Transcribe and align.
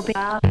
operado. 0.00 0.49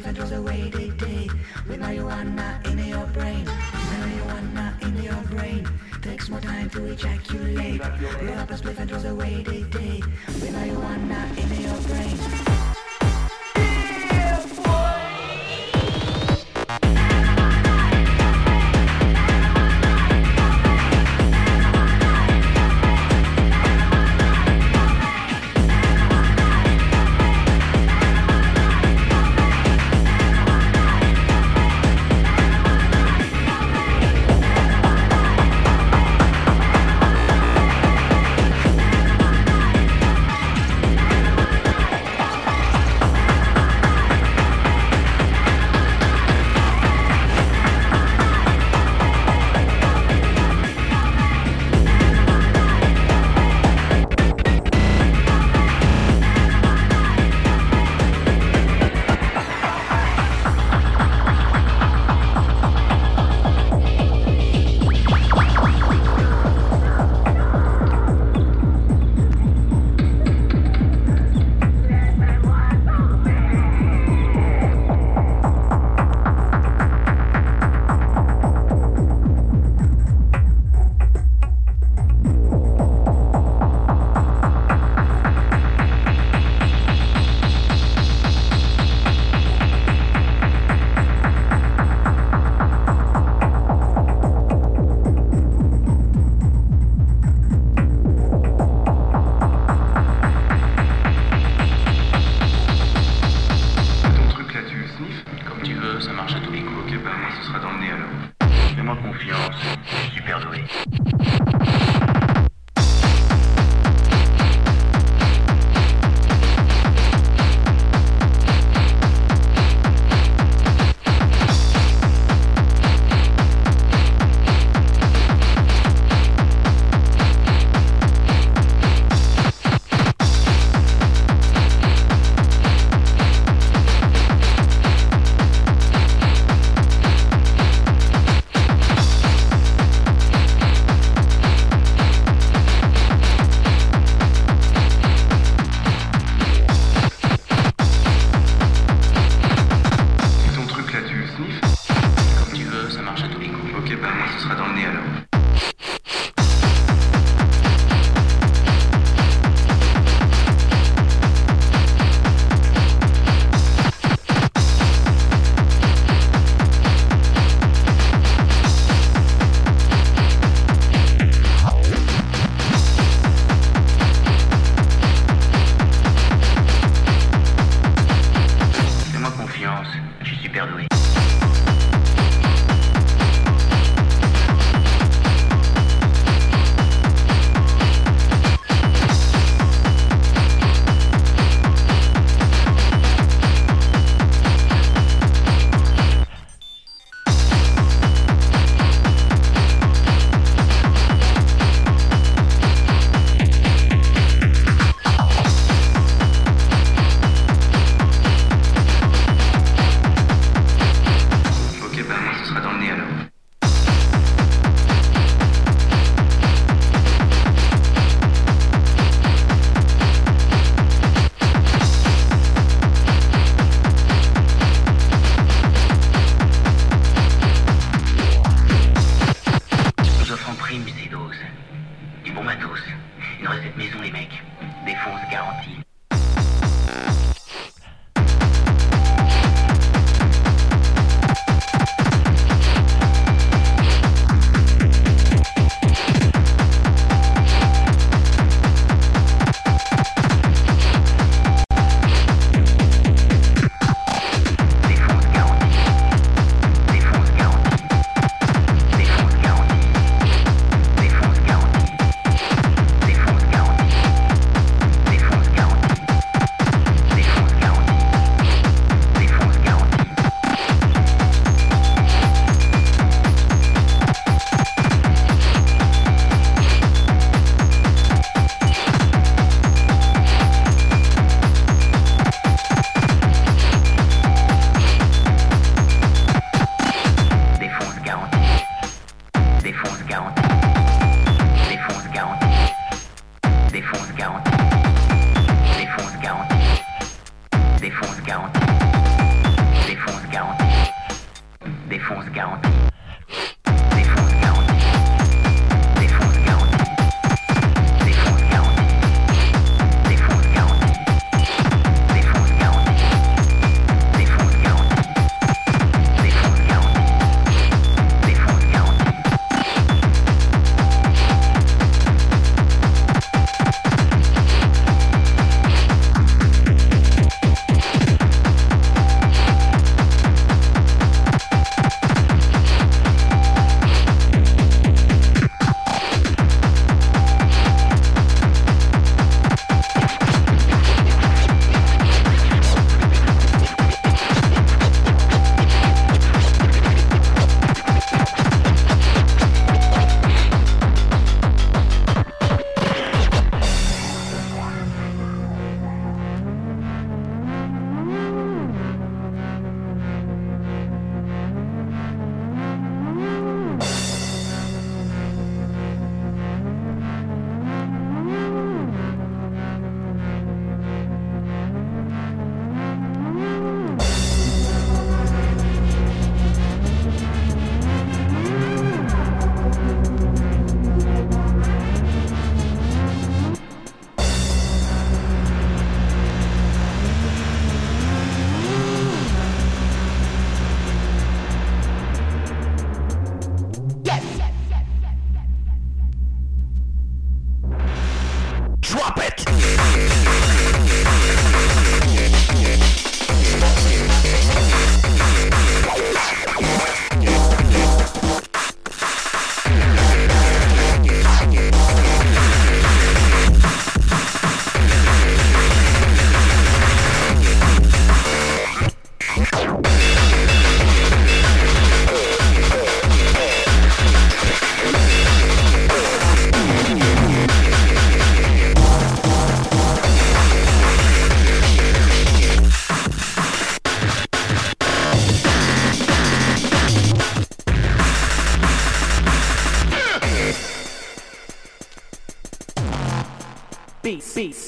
Day 0.00 0.90
day. 0.96 1.28
With 1.68 1.78
marijuana 1.78 2.66
in 2.66 2.78
your 2.88 3.06
brain, 3.08 3.44
marijuana 3.44 4.82
in 4.82 5.02
your 5.02 5.22
brain 5.24 5.68
takes 6.00 6.30
more 6.30 6.40
time 6.40 6.70
to 6.70 6.86
ejaculate. 6.86 7.80
Roll 7.80 8.38
up 8.38 8.50
a 8.50 8.54
spliff 8.54 8.78
and. 8.78 8.90
With 10.40 10.54
marijuana 10.54 11.20
in 11.36 11.62
your 11.62 11.80
brain. 11.82 12.69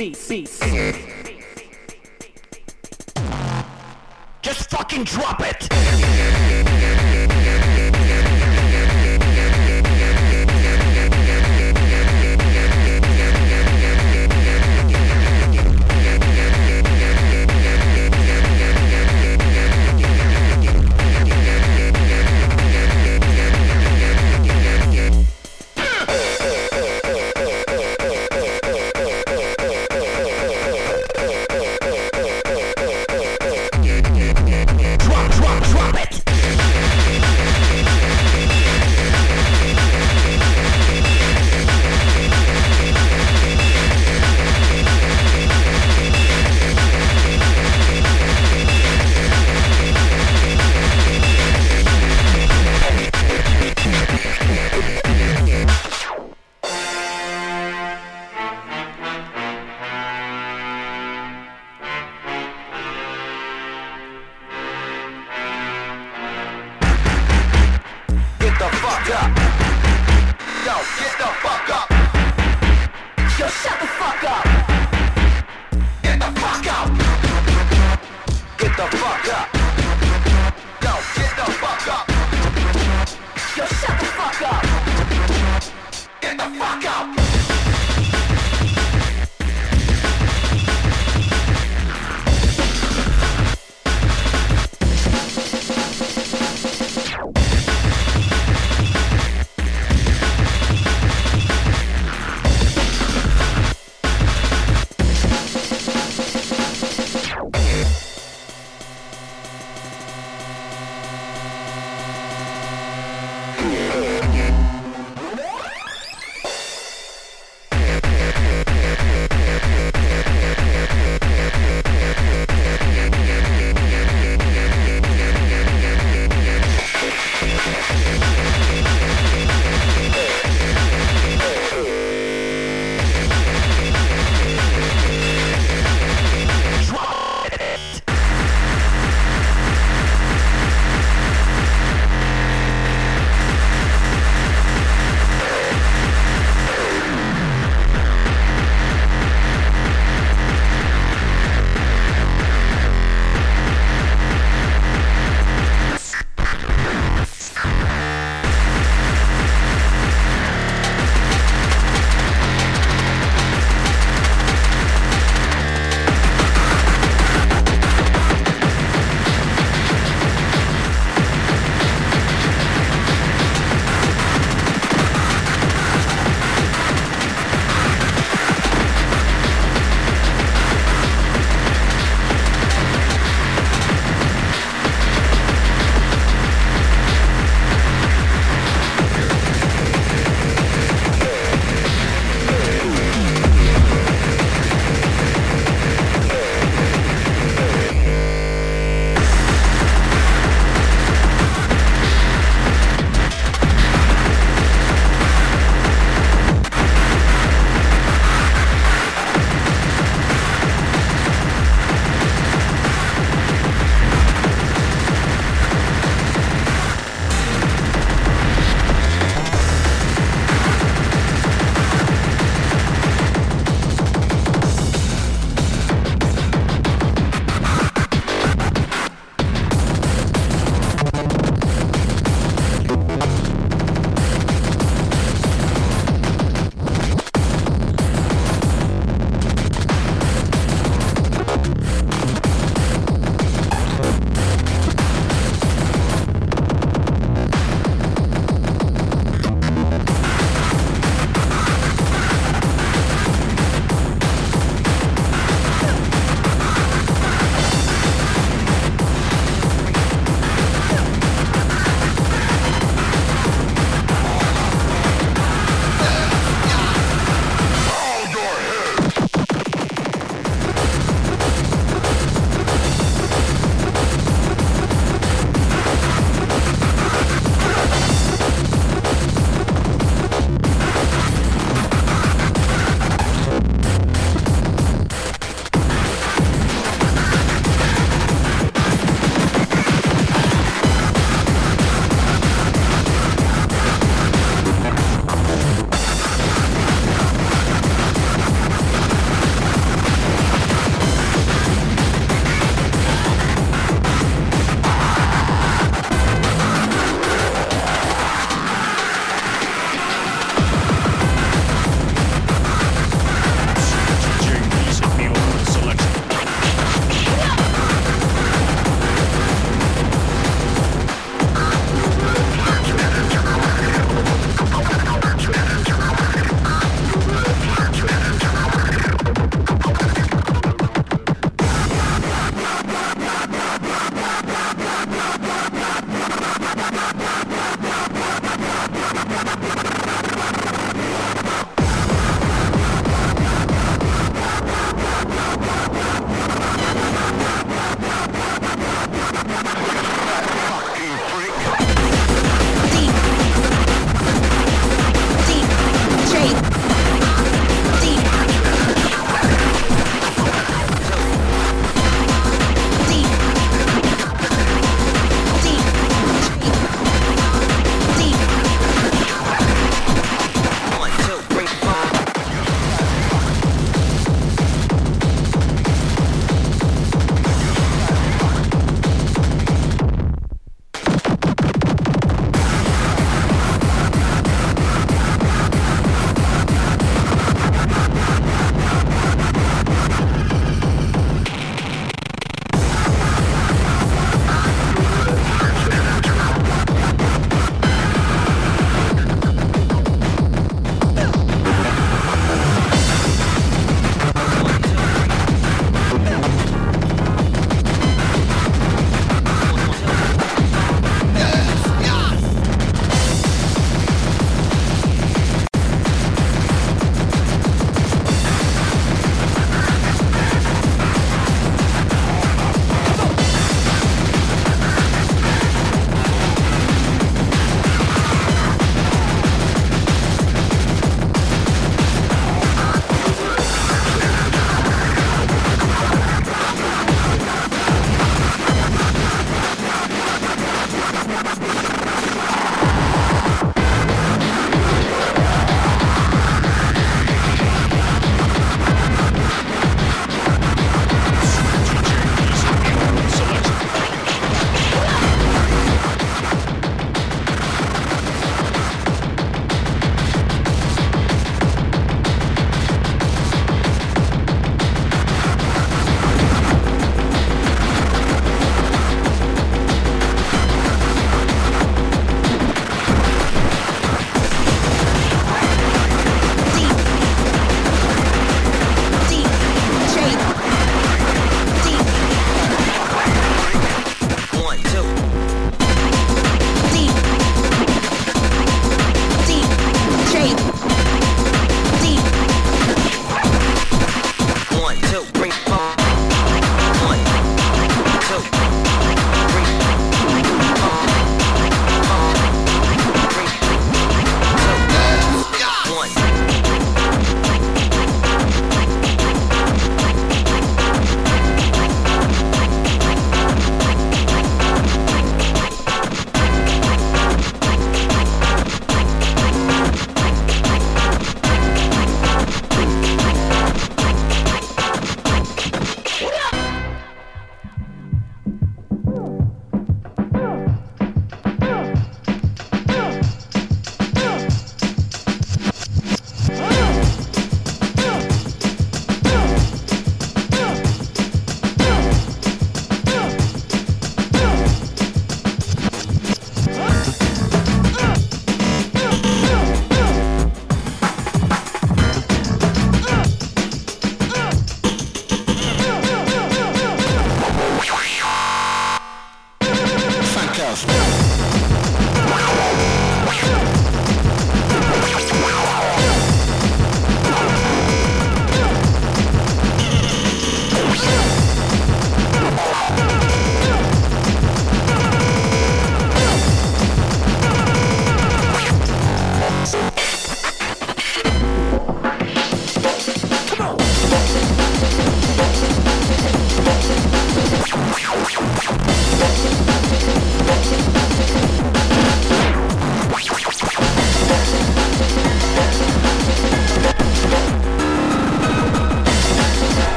C 0.00 0.14
C 0.14 0.59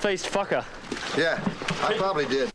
faced 0.00 0.26
fucker. 0.26 0.64
Yeah, 1.16 1.38
I 1.86 1.94
probably 1.98 2.24
did. 2.26 2.50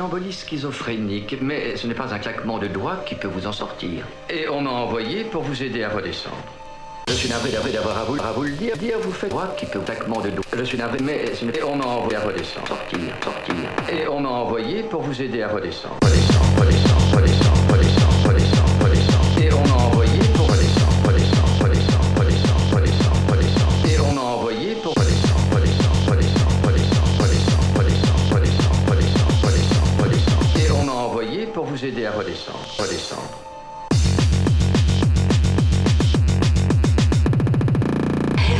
Embolie 0.00 0.32
schizophrénique, 0.32 1.36
mais 1.40 1.76
ce 1.76 1.86
n'est 1.86 1.94
pas 1.94 2.12
un 2.14 2.18
claquement 2.18 2.58
de 2.58 2.66
doigts 2.66 3.02
qui 3.06 3.14
peut 3.14 3.28
vous 3.28 3.46
en 3.46 3.52
sortir. 3.52 4.04
Et 4.30 4.48
on 4.48 4.60
m'a 4.60 4.70
envoyé 4.70 5.24
pour 5.24 5.42
vous 5.42 5.62
aider 5.62 5.82
à 5.84 5.90
redescendre. 5.90 6.36
Je 7.08 7.12
suis 7.12 7.28
navré 7.28 7.50
d'avoir 7.70 7.98
à 7.98 8.04
vous, 8.04 8.14
à 8.16 8.32
vous 8.32 8.44
le 8.44 8.52
dire. 8.52 8.76
Dire 8.78 8.96
vous 9.00 9.12
faites 9.12 9.28
droit 9.30 9.54
qui 9.58 9.66
peut 9.66 9.80
claquement 9.80 10.20
de 10.20 10.30
doigts? 10.30 10.44
Je 10.56 10.64
suis 10.64 10.78
navré, 10.78 10.98
mais 11.02 11.34
ce 11.34 11.44
n'est- 11.44 11.62
on 11.62 11.76
m'a 11.76 11.84
envoyé 11.84 12.16
à 12.16 12.20
redescendre. 12.20 12.66
Sortir, 12.66 12.98
sortir. 13.22 13.54
Et 13.92 14.08
on 14.08 14.20
m'a 14.20 14.30
envoyé 14.30 14.82
pour 14.84 15.02
vous 15.02 15.20
aider 15.20 15.42
à 15.42 15.48
redescendre, 15.48 15.96
aider 32.04 32.06
à 32.06 32.12
redescendre, 32.12 32.58
redescendre. 32.78 33.40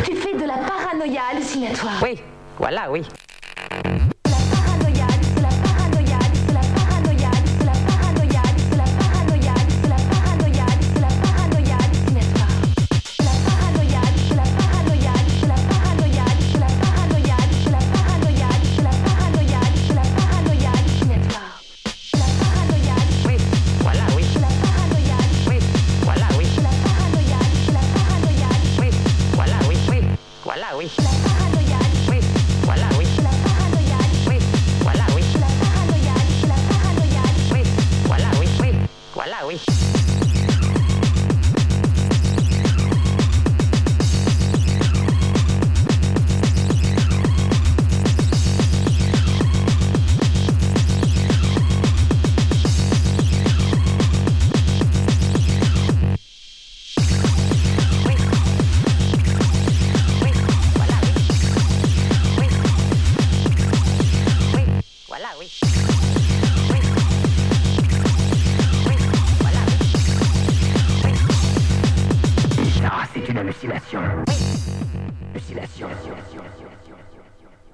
Tu 0.05 0.16
fais 0.16 0.34
de 0.34 0.47
la 0.47 0.59
paranoïa 0.59 1.20
hallucinatoire. 1.32 2.03
Oui, 2.03 2.20
voilà. 2.59 2.90
Oui, 2.90 3.03